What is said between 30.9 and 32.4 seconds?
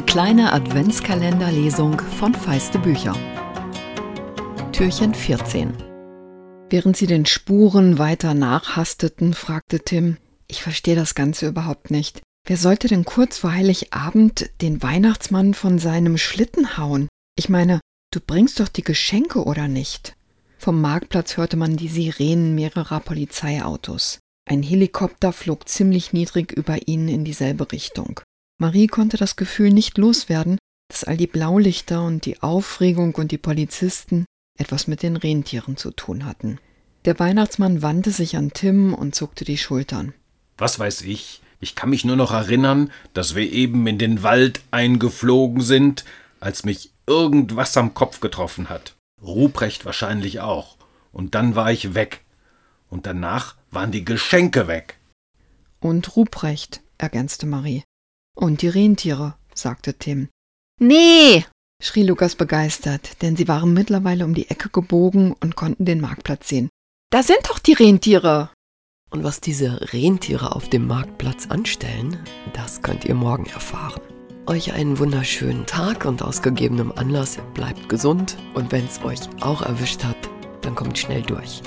all die Blaulichter und